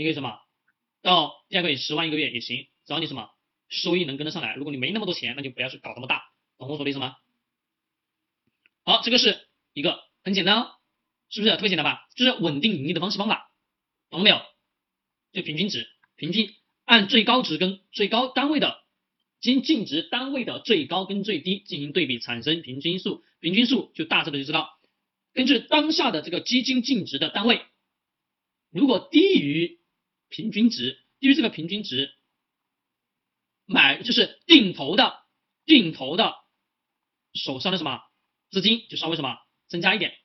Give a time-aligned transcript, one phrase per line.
[0.00, 0.40] 你可以什么
[1.02, 3.28] 到第二个月十万一个月也行，只要你什么
[3.68, 4.54] 收益能跟得上来。
[4.54, 7.16] 如果你没那么多钱，那就不要去搞这么大，懂我说的意思吗？
[8.82, 10.72] 好，这个是一个很简单，哦，
[11.28, 12.08] 是不是特别简单吧？
[12.16, 13.52] 就是稳定盈利的方式方法，
[14.08, 14.40] 懂了没有？
[15.32, 15.86] 就平均值，
[16.16, 16.54] 平均
[16.86, 18.82] 按最高值跟最高单位的
[19.38, 24.78] 经净值单位的最高跟最低进行对比，产生平均数，平均数就大致的就知道，
[25.34, 27.60] 根据当下的这个基金净值的单位，
[28.70, 29.79] 如果低于
[30.30, 32.14] 平均值，低于这个平均值，
[33.66, 35.18] 买就是定投的
[35.66, 36.34] 定投的
[37.34, 38.00] 手上的什么
[38.50, 39.36] 资金就稍微什么
[39.68, 40.16] 增加一点，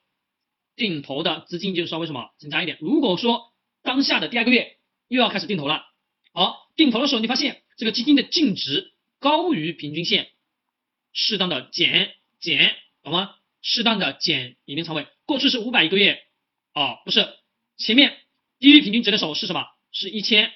[0.76, 2.78] 定投的资金就稍微什么增加一点。
[2.80, 5.86] 如果说当下的第二个月又要开始定投了，
[6.34, 10.32] 好，定投的时候你发现这个基金的净值高于平均线，
[11.14, 13.36] 适当的减减，懂吗？
[13.62, 15.08] 适当的减一定仓位。
[15.26, 16.24] 过去是五百一个月，
[16.74, 17.28] 啊，不是，
[17.78, 18.20] 前面
[18.60, 19.66] 低于平均值的时候是什么？
[19.96, 20.52] 是一千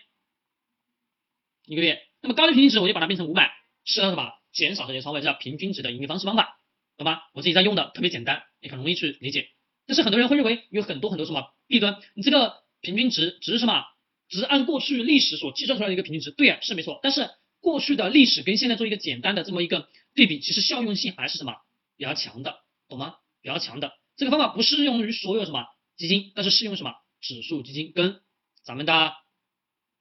[1.66, 2.04] 一个月。
[2.22, 3.52] 那么高于平均值我就把它变成五百，
[3.86, 6.60] 适当的什么减少这些仓位，这叫平均值的盈利方式方法，
[6.98, 7.22] 懂吗？
[7.34, 9.50] 我自己在用的，特别简单，也很容易去理解。
[9.88, 13.86] 但是很多人会认为有很多很多什么弊端，你这个平均值只是什么？
[14.28, 17.00] 只是按过去历史所计算出来的一个平均值，对啊，是没错。
[17.02, 17.32] 但是
[17.62, 21.56] 过去的历史跟现在做一个简单的这么一个对比，其实效用性还是什么
[21.98, 23.16] 比较强的，懂吗？
[23.42, 25.66] 比较强的这个方法不适用于所有什么
[25.96, 28.22] 基金，但是适用什么指数基金跟
[28.64, 29.14] 咱们的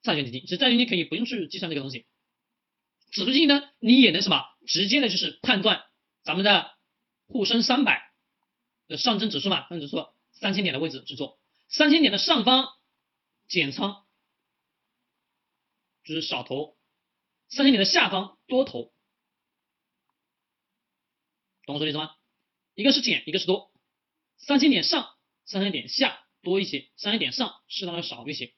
[0.03, 0.41] 债券基金。
[0.43, 2.07] 其实债券基金可以不用去计算这个东西，
[3.11, 5.85] 指数基金呢，你也能什么直接的就是判断
[6.23, 6.75] 咱们的
[7.27, 8.13] 沪深三百
[8.87, 12.69] 的上证指数嘛，上证指数三千点的位置去做，三千点的上方
[13.49, 14.05] 减仓。
[16.05, 16.79] 就是少投，
[17.51, 18.95] 三千点的下方多投，
[21.67, 22.15] 懂我说的意思吗？
[22.75, 23.75] 一个是减，一个是多，
[24.39, 28.55] 三千点上，三千点下多一些，三千点上适当的少一些，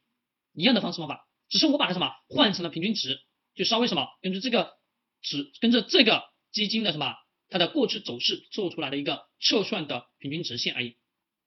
[0.53, 3.21] 一样的方式方法，只是我把它什么换成了平均值，
[3.55, 4.79] 就稍微什么根据这个
[5.21, 7.17] 值，跟着这个基金的什么
[7.51, 10.97] 它的过去走势做出来的一个测算的平均值线而已，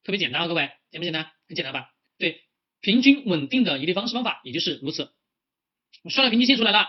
[0.04, 1.32] 特别简单啊，各位简不简单？
[1.48, 1.90] 很简单吧？
[2.18, 2.44] 对，
[2.82, 5.14] 平均稳定的盈利方式方法也就是如此。
[6.04, 6.88] 我算了平均线出来了，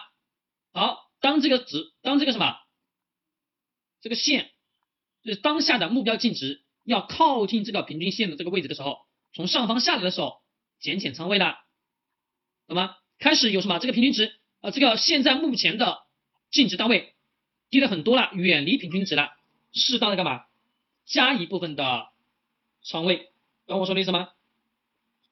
[0.72, 2.58] 好，当这个值，当这个什么，
[4.00, 4.50] 这个线，
[5.22, 10.42] 就是当下的目标净值要靠近这个平均线的这个位置的时候，从上方下来的时候，
[10.80, 11.56] 减减仓位的，
[12.66, 12.96] 懂吗？
[13.24, 16.02] 开始有什么这个平均值，呃，这个现在目前的
[16.50, 17.14] 净值单位
[17.70, 19.32] 低了很多了，远离平均值了，
[19.72, 20.44] 适当的干嘛？
[21.06, 22.10] 加一部分的
[22.82, 23.32] 仓位，
[23.66, 24.28] 懂我说的意思吗？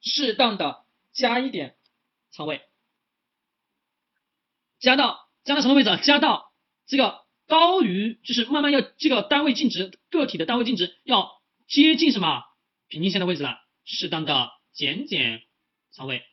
[0.01, 1.75] 适当的加一点
[2.31, 2.63] 仓位。
[4.79, 5.95] 加到加到什么位置？
[6.01, 6.51] 加到
[6.87, 12.43] 这个高于，就是慢慢要这个单位净值个体的单位净值要接近什么
[12.87, 15.43] 平均线的位置了，适当的减减
[15.91, 16.23] 仓位，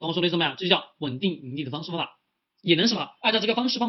[0.00, 0.50] 懂我说的意思没有？
[0.56, 2.18] 这就叫稳定盈利的方式方法，
[2.62, 3.88] 也能什么按照这个方式方